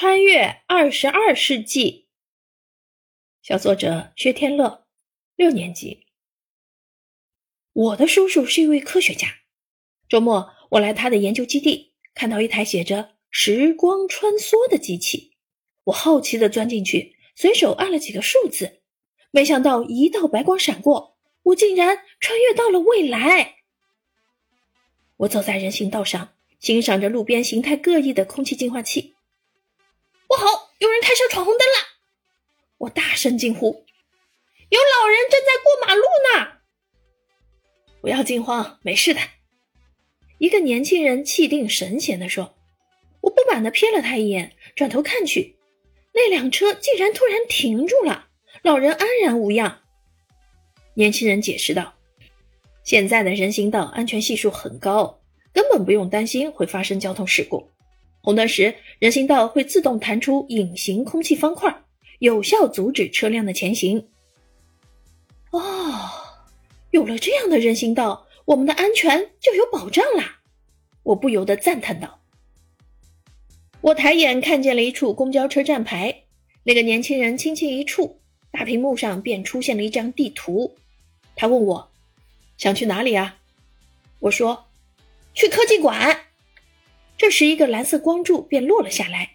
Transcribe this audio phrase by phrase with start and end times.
[0.00, 2.06] 穿越二十二世纪。
[3.42, 4.86] 小作者薛天乐，
[5.34, 6.06] 六年级。
[7.72, 9.26] 我的叔叔是一位科学家。
[10.08, 15.32] 周末我来他的研究基地，看到一台写着“时光穿梭”的机器，
[15.82, 18.82] 我好奇的钻进去，随手按了几个数字，
[19.32, 23.56] 没想到一道白光闪过，我竟然穿越到了未来。
[25.16, 29.16] 我走在人行道上，欣赏着路边形态各异的空气净化器。
[30.28, 30.68] 不好！
[30.78, 31.74] 有人开车闯红灯了！
[32.76, 33.84] 我大声惊呼
[34.68, 36.58] ：“有老人正在过马路呢！”
[38.00, 39.20] 不要惊慌，没事的。
[40.36, 42.54] 一个年轻人气定神闲地说
[43.22, 45.56] ：“我不满地瞥了他一眼，转头看去，
[46.12, 48.28] 那辆车竟然突然停住了，
[48.62, 49.82] 老人安然无恙。”
[50.94, 51.94] 年轻人解释道
[52.84, 55.20] ：“现在的人行道安全系数很高，
[55.54, 57.70] 根本不用担心会发生交通事故。”
[58.28, 61.82] 红灯时，人行道会自动弹出隐形空气方块，
[62.18, 64.06] 有效阻止车辆的前行。
[65.50, 65.62] 哦，
[66.90, 70.40] 有了这样的人行道，我们的安全就有保障啦！
[71.04, 72.20] 我不由得赞叹道。
[73.80, 76.24] 我抬眼看见了一处公交车站牌，
[76.64, 80.76] 那个年轻人轻轻一触，大屏幕上便出现了一张地图。
[81.34, 81.90] 他问我
[82.58, 83.38] 想去哪里啊？
[84.18, 84.66] 我说
[85.32, 86.26] 去科技馆。
[87.18, 89.32] 这时，一个蓝色光柱便落了下来。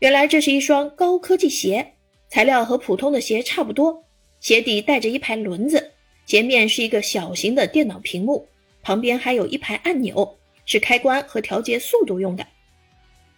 [0.00, 1.94] 原来这是一双高科技鞋，
[2.28, 4.04] 材料和普通的鞋差不多。
[4.40, 5.92] 鞋底带着一排轮子，
[6.26, 8.48] 鞋面是一个小型的电脑屏幕，
[8.82, 12.44] 旁边还有一排按钮，是开关和调节速度用的。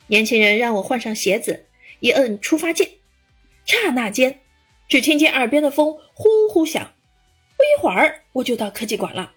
[0.07, 1.67] 年轻人让我换上鞋子，
[2.01, 2.89] 一摁出发键，
[3.67, 4.41] 刹那间，
[4.89, 6.93] 只听见耳边的风呼呼响。
[7.59, 9.33] 不一会儿，我就到科技馆了。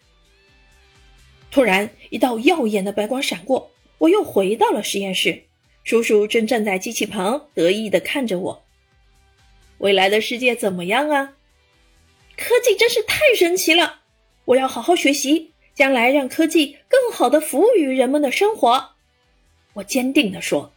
[1.51, 3.71] 突然，一道耀眼的白光闪过。
[3.97, 5.43] 我又回到了实验室，
[5.83, 8.63] 叔叔正站在机器旁，得意的看着我。
[9.77, 11.33] 未来的世界怎么样啊？
[12.37, 14.01] 科技真是太神奇了！
[14.45, 18.91] 我要好好学习，将来让科技更好的服务于人们的生活。
[19.73, 20.71] 我坚定的说。